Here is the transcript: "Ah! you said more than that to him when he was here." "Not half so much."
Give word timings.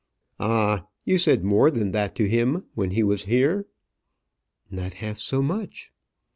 "Ah! 0.39 0.87
you 1.05 1.19
said 1.19 1.43
more 1.43 1.69
than 1.69 1.91
that 1.91 2.15
to 2.15 2.27
him 2.27 2.63
when 2.73 2.89
he 2.89 3.03
was 3.03 3.25
here." 3.25 3.67
"Not 4.71 4.95
half 4.95 5.19
so 5.19 5.43
much." 5.43 5.93